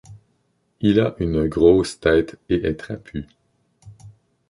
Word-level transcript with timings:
Il 0.79 0.99
a 0.99 1.15
une 1.19 1.45
grosse 1.47 1.99
tête 1.99 2.39
et 2.49 2.65
est 2.65 2.73
trapu. 2.79 3.27